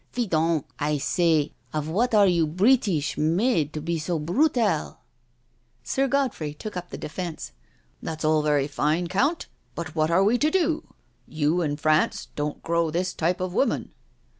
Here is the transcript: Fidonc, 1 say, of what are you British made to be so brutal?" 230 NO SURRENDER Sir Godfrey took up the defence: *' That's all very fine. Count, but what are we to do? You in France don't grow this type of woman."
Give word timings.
Fidonc, 0.13 0.63
1 0.79 0.97
say, 0.97 1.53
of 1.73 1.87
what 1.87 2.15
are 2.15 2.25
you 2.25 2.47
British 2.47 3.19
made 3.19 3.71
to 3.71 3.79
be 3.79 3.99
so 3.99 4.17
brutal?" 4.17 4.63
230 4.73 4.89
NO 4.89 4.97
SURRENDER 4.97 4.97
Sir 5.83 6.07
Godfrey 6.07 6.53
took 6.55 6.75
up 6.75 6.89
the 6.89 6.97
defence: 6.97 7.51
*' 7.75 8.01
That's 8.01 8.25
all 8.25 8.41
very 8.41 8.67
fine. 8.67 9.05
Count, 9.05 9.45
but 9.75 9.93
what 9.93 10.09
are 10.09 10.23
we 10.23 10.39
to 10.39 10.49
do? 10.49 10.87
You 11.27 11.61
in 11.61 11.77
France 11.77 12.29
don't 12.35 12.63
grow 12.63 12.89
this 12.89 13.13
type 13.13 13.39
of 13.39 13.53
woman." 13.53 13.91